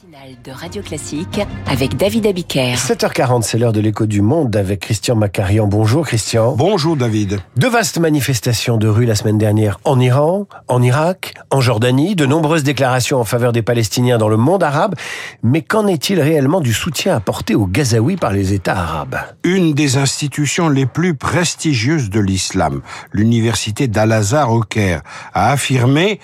matinale 0.00 0.36
de 0.44 0.52
Radio 0.52 0.82
Classique 0.82 1.40
avec 1.66 1.96
David 1.96 2.26
Abiker. 2.26 2.76
7h40, 2.76 3.42
c'est 3.42 3.58
l'heure 3.58 3.72
de 3.72 3.80
l'écho 3.80 4.06
du 4.06 4.22
monde 4.22 4.54
avec 4.56 4.80
Christian 4.80 5.16
Macarian. 5.16 5.66
Bonjour 5.66 6.06
Christian. 6.06 6.54
Bonjour 6.56 6.96
David. 6.96 7.40
De 7.56 7.66
vastes 7.66 7.98
manifestations 7.98 8.76
de 8.76 8.88
rue 8.88 9.04
la 9.04 9.14
semaine 9.14 9.38
dernière 9.38 9.80
en 9.84 9.98
Iran, 10.00 10.46
en 10.68 10.82
Irak, 10.82 11.34
en 11.50 11.60
Jordanie, 11.60 12.14
de 12.14 12.26
nombreuses 12.26 12.62
déclarations 12.62 13.18
en 13.18 13.24
faveur 13.24 13.52
des 13.52 13.62
Palestiniens 13.62 14.18
dans 14.18 14.28
le 14.28 14.36
monde 14.36 14.62
arabe. 14.62 14.94
Mais 15.42 15.62
qu'en 15.62 15.86
est-il 15.86 16.20
réellement 16.20 16.60
du 16.60 16.72
soutien 16.72 17.16
apporté 17.16 17.54
aux 17.54 17.66
Gazaouis 17.66 18.16
par 18.16 18.32
les 18.32 18.52
États 18.52 18.76
arabes? 18.76 19.16
Une 19.44 19.74
des 19.74 19.98
institutions 19.98 20.68
les 20.68 20.86
plus 20.86 21.14
prestigieuses 21.14 22.08
de 22.08 22.20
l'islam, 22.20 22.82
l'université 23.12 23.88
d'Al-Azhar 23.88 24.52
au 24.52 24.60
Caire, 24.60 25.02
a 25.34 25.50
affirmé 25.50 26.20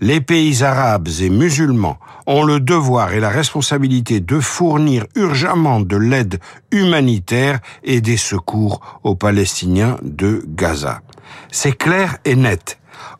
les 0.00 0.20
pays 0.20 0.62
arabes 0.62 1.08
et 1.20 1.30
musulmans 1.30 1.98
ont 2.26 2.44
le 2.44 2.60
devoir 2.60 3.12
et 3.12 3.20
la 3.20 3.28
responsabilité 3.28 4.20
de 4.20 4.40
fournir 4.40 5.06
urgemment 5.14 5.80
de 5.80 5.96
l'aide 5.96 6.40
humanitaire 6.70 7.60
et 7.84 8.00
des 8.00 8.16
secours 8.16 9.00
aux 9.04 9.14
Palestiniens 9.14 9.98
de 10.02 10.44
Gaza. 10.46 11.02
C'est 11.50 11.76
clair 11.76 12.18
et 12.24 12.36
net. 12.36 12.78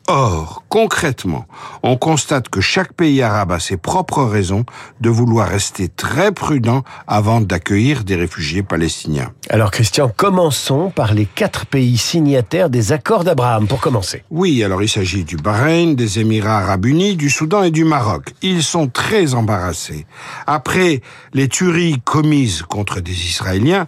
Or, 0.09 0.63
concrètement, 0.69 1.47
on 1.83 1.97
constate 1.97 2.47
que 2.47 2.61
chaque 2.61 2.93
pays 2.93 3.21
arabe 3.21 3.51
a 3.51 3.59
ses 3.59 3.75
propres 3.75 4.23
raisons 4.23 4.63
de 5.01 5.09
vouloir 5.09 5.49
rester 5.49 5.89
très 5.89 6.31
prudent 6.31 6.83
avant 7.07 7.41
d'accueillir 7.41 8.05
des 8.05 8.15
réfugiés 8.15 8.63
palestiniens. 8.63 9.33
Alors 9.49 9.69
Christian, 9.69 10.09
commençons 10.15 10.91
par 10.91 11.13
les 11.13 11.25
quatre 11.25 11.65
pays 11.65 11.97
signataires 11.97 12.69
des 12.69 12.93
accords 12.93 13.25
d'Abraham, 13.25 13.67
pour 13.67 13.81
commencer. 13.81 14.23
Oui, 14.29 14.63
alors 14.63 14.81
il 14.81 14.87
s'agit 14.87 15.25
du 15.25 15.35
Bahreïn, 15.35 15.95
des 15.95 16.19
Émirats 16.19 16.59
arabes 16.59 16.85
unis, 16.85 17.17
du 17.17 17.29
Soudan 17.29 17.63
et 17.63 17.71
du 17.71 17.83
Maroc. 17.83 18.33
Ils 18.41 18.63
sont 18.63 18.87
très 18.87 19.33
embarrassés. 19.33 20.05
Après 20.45 21.01
les 21.33 21.49
tueries 21.49 22.01
commises 22.05 22.61
contre 22.61 23.01
des 23.01 23.25
Israéliens, 23.25 23.87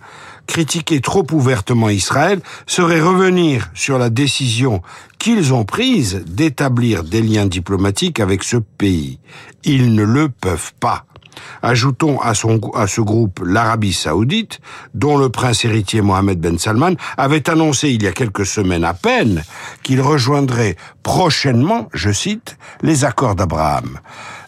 critiquer 0.49 0.99
trop 0.99 1.25
ouvertement 1.31 1.89
Israël 1.89 2.41
serait 2.65 3.01
revenir 3.01 3.69
sur 3.75 3.99
la 3.99 4.09
décision 4.09 4.81
qu'ils 5.19 5.53
ont 5.53 5.63
prise 5.63 6.23
d'établir 6.25 7.03
des 7.03 7.21
liens 7.21 7.45
diplomatiques 7.45 8.19
avec 8.19 8.43
ce 8.43 8.57
pays. 8.57 9.19
Ils 9.63 9.93
ne 9.93 10.03
le 10.03 10.27
peuvent 10.27 10.73
pas. 10.79 11.05
Ajoutons 11.61 12.19
à, 12.19 12.33
son, 12.33 12.59
à 12.73 12.87
ce 12.87 12.99
groupe 12.99 13.41
l'Arabie 13.45 13.93
saoudite, 13.93 14.59
dont 14.95 15.17
le 15.17 15.29
prince 15.29 15.65
héritier 15.65 16.01
Mohamed 16.01 16.39
Ben 16.39 16.57
Salman 16.57 16.95
avait 17.15 17.47
annoncé 17.47 17.91
il 17.91 18.01
y 18.01 18.07
a 18.07 18.11
quelques 18.11 18.47
semaines 18.47 18.83
à 18.83 18.95
peine 18.95 19.43
qu'il 19.83 20.01
rejoindrait 20.01 20.75
prochainement, 21.03 21.89
je 21.93 22.11
cite, 22.11 22.57
les 22.81 23.05
accords 23.05 23.35
d'Abraham. 23.35 23.99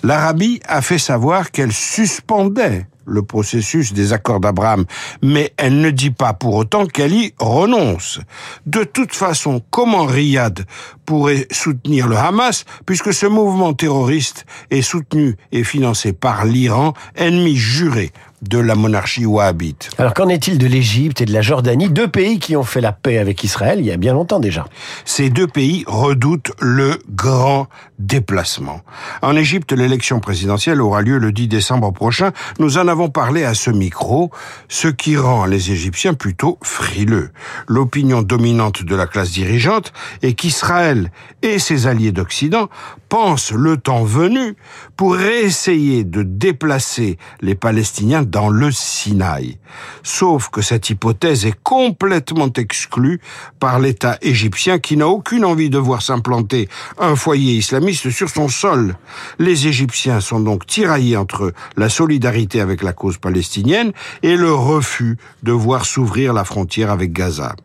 L'Arabie 0.03 0.61
a 0.67 0.81
fait 0.81 0.97
savoir 0.97 1.51
qu'elle 1.51 1.71
suspendait 1.71 2.87
le 3.05 3.23
processus 3.23 3.93
des 3.93 4.13
accords 4.13 4.39
d'Abraham, 4.39 4.85
mais 5.21 5.53
elle 5.57 5.81
ne 5.81 5.89
dit 5.89 6.11
pas 6.11 6.33
pour 6.33 6.55
autant 6.55 6.85
qu'elle 6.85 7.13
y 7.13 7.33
renonce. 7.39 8.19
De 8.65 8.83
toute 8.83 9.13
façon, 9.13 9.61
comment 9.69 10.05
Riyad 10.05 10.65
pourrait 11.05 11.47
soutenir 11.51 12.07
le 12.07 12.17
Hamas, 12.17 12.65
puisque 12.85 13.13
ce 13.13 13.25
mouvement 13.25 13.73
terroriste 13.73 14.45
est 14.69 14.81
soutenu 14.81 15.35
et 15.51 15.63
financé 15.63 16.13
par 16.13 16.45
l'Iran, 16.45 16.93
ennemi 17.15 17.55
juré 17.55 18.11
de 18.41 18.57
la 18.57 18.75
monarchie 18.75 19.25
wahhabite. 19.25 19.89
Alors 19.97 20.13
qu'en 20.13 20.27
est-il 20.27 20.57
de 20.57 20.65
l'Égypte 20.65 21.21
et 21.21 21.25
de 21.25 21.33
la 21.33 21.41
Jordanie, 21.41 21.89
deux 21.89 22.07
pays 22.07 22.39
qui 22.39 22.55
ont 22.55 22.63
fait 22.63 22.81
la 22.81 22.91
paix 22.91 23.17
avec 23.17 23.43
Israël 23.43 23.79
il 23.79 23.85
y 23.85 23.91
a 23.91 23.97
bien 23.97 24.13
longtemps 24.13 24.39
déjà 24.39 24.65
Ces 25.05 25.29
deux 25.29 25.47
pays 25.47 25.83
redoutent 25.87 26.51
le 26.59 26.97
grand 27.09 27.67
déplacement. 27.99 28.81
En 29.21 29.35
Égypte, 29.35 29.71
l'élection 29.73 30.19
présidentielle 30.19 30.81
aura 30.81 31.01
lieu 31.01 31.17
le 31.17 31.31
10 31.31 31.47
décembre 31.47 31.91
prochain. 31.91 32.31
Nous 32.59 32.77
en 32.77 32.87
avons 32.87 33.09
parlé 33.09 33.43
à 33.43 33.53
ce 33.53 33.69
micro, 33.69 34.31
ce 34.69 34.87
qui 34.87 35.17
rend 35.17 35.45
les 35.45 35.71
Égyptiens 35.71 36.13
plutôt 36.13 36.57
frileux. 36.63 37.29
L'opinion 37.67 38.21
dominante 38.21 38.83
de 38.83 38.95
la 38.95 39.05
classe 39.05 39.31
dirigeante 39.31 39.93
est 40.23 40.33
qu'Israël 40.33 41.11
et 41.41 41.59
ses 41.59 41.87
alliés 41.87 42.11
d'Occident 42.11 42.69
pensent 43.09 43.51
le 43.51 43.77
temps 43.77 44.03
venu 44.03 44.55
pour 44.95 45.19
essayer 45.19 46.03
de 46.03 46.23
déplacer 46.23 47.17
les 47.41 47.55
Palestiniens 47.55 48.23
dans 48.31 48.49
le 48.49 48.71
Sinaï. 48.71 49.57
Sauf 50.03 50.49
que 50.49 50.61
cette 50.61 50.89
hypothèse 50.89 51.45
est 51.45 51.59
complètement 51.63 52.51
exclue 52.53 53.19
par 53.59 53.79
l'État 53.79 54.17
égyptien 54.21 54.79
qui 54.79 54.97
n'a 54.97 55.07
aucune 55.07 55.45
envie 55.45 55.69
de 55.69 55.77
voir 55.77 56.01
s'implanter 56.01 56.69
un 56.97 57.15
foyer 57.15 57.55
islamiste 57.55 58.09
sur 58.09 58.29
son 58.29 58.47
sol. 58.47 58.95
Les 59.37 59.67
Égyptiens 59.67 60.21
sont 60.21 60.39
donc 60.39 60.65
tiraillés 60.65 61.17
entre 61.17 61.53
la 61.75 61.89
solidarité 61.89 62.61
avec 62.61 62.81
la 62.81 62.93
cause 62.93 63.17
palestinienne 63.17 63.91
et 64.23 64.35
le 64.35 64.53
refus 64.53 65.17
de 65.43 65.51
voir 65.51 65.85
s'ouvrir 65.85 66.33
la 66.33 66.45
frontière 66.45 66.89
avec 66.89 67.11
Gaza. 67.11 67.55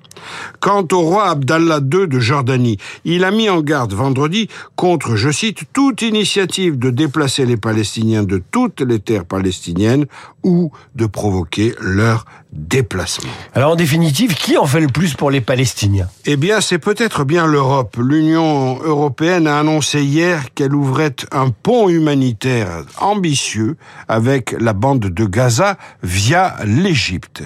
Quant 0.60 0.87
au 0.93 1.00
roi 1.00 1.31
Abdallah 1.31 1.81
II 1.81 2.09
de 2.09 2.19
Jordanie, 2.19 2.78
il 3.04 3.25
a 3.25 3.31
mis 3.31 3.49
en 3.49 3.60
garde 3.60 3.93
vendredi 3.93 4.49
contre, 4.75 5.16
je 5.16 5.31
cite, 5.31 5.60
toute 5.72 6.03
initiative 6.03 6.78
de 6.78 6.91
déplacer 6.91 7.47
les 7.47 7.56
Palestiniens 7.56 8.22
de 8.22 8.43
toutes 8.50 8.81
les 8.81 9.00
terres 9.00 9.25
palestiniennes 9.25 10.06
ou 10.43 10.71
de 10.94 11.06
provoquer 11.06 11.75
leur 11.81 12.25
déplacement. 12.53 13.31
Alors 13.54 13.72
en 13.72 13.77
définitive, 13.77 14.34
qui 14.34 14.56
en 14.56 14.66
fait 14.66 14.81
le 14.81 14.87
plus 14.87 15.15
pour 15.15 15.31
les 15.31 15.41
Palestiniens? 15.41 16.09
Eh 16.25 16.37
bien, 16.37 16.60
c'est 16.60 16.78
peut-être 16.78 17.25
bien 17.25 17.47
l'Europe. 17.47 17.97
L'Union 17.98 18.81
européenne 18.83 19.47
a 19.47 19.59
annoncé 19.59 20.03
hier 20.03 20.54
qu'elle 20.54 20.75
ouvrait 20.75 21.16
un 21.33 21.50
pont 21.50 21.88
humanitaire 21.88 22.84
ambitieux 22.98 23.77
avec 24.09 24.54
la 24.59 24.72
bande 24.72 25.00
de 25.00 25.25
Gaza 25.25 25.77
via 26.03 26.56
l'Égypte. 26.65 27.43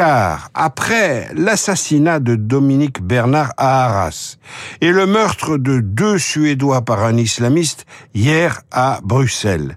Car 0.00 0.48
après 0.54 1.28
l'assassinat 1.34 2.20
de 2.20 2.34
Dominique 2.34 3.02
Bernard 3.02 3.52
à 3.58 3.84
Arras 3.84 4.38
et 4.80 4.92
le 4.92 5.04
meurtre 5.04 5.58
de 5.58 5.80
deux 5.80 6.16
Suédois 6.16 6.86
par 6.86 7.04
un 7.04 7.18
islamiste 7.18 7.84
hier 8.14 8.62
à 8.70 9.00
Bruxelles, 9.02 9.76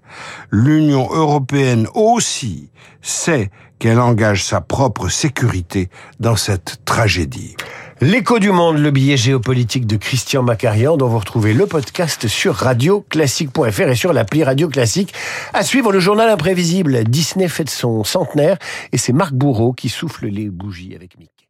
l'Union 0.50 1.10
européenne 1.12 1.88
aussi 1.94 2.70
sait 3.02 3.52
qu'elle 3.84 4.00
engage 4.00 4.46
sa 4.46 4.62
propre 4.62 5.10
sécurité 5.10 5.90
dans 6.22 6.38
cette 6.38 6.78
tragédie. 6.86 7.58
L'écho 8.00 8.40
du 8.40 8.50
monde, 8.50 8.78
le 8.78 8.92
billet 8.92 9.18
géopolitique 9.18 9.86
de 9.86 9.98
Christian 9.98 10.42
Macarian, 10.42 10.96
dont 10.96 11.10
vous 11.10 11.20
retrouvez 11.20 11.54
le 11.54 11.68
podcast 11.68 12.30
sur 12.30 12.56
radioclassique.fr 12.56 13.90
et 13.90 13.96
sur 13.96 14.14
l'appli 14.14 14.46
Radio 14.46 14.70
Classique. 14.70 15.14
À 15.54 15.64
suivre 15.64 15.92
le 15.92 16.00
journal 16.00 16.30
imprévisible. 16.30 17.04
Disney 17.04 17.50
fête 17.50 17.70
son 17.70 18.06
centenaire 18.06 18.58
et 18.94 18.98
c'est 18.98 19.12
Marc 19.12 19.34
Bourreau 19.34 19.74
qui 19.74 19.90
souffle 19.90 20.28
les 20.28 20.50
bougies 20.50 20.96
avec 20.96 21.20
Mickey. 21.20 21.43